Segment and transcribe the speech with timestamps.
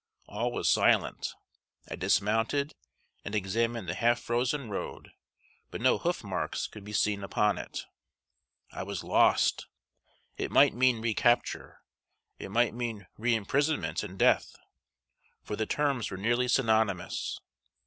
[0.25, 1.35] All was silent.
[1.87, 2.73] I dismounted,
[3.23, 5.11] and examined the half frozen road,
[5.69, 7.85] but no hoof marks could be seen upon it.
[8.71, 9.67] I was lost!
[10.37, 11.83] It might mean recapture
[12.39, 14.55] it might mean reimprisonment and death,
[15.43, 17.39] for the terms were nearly synonymous.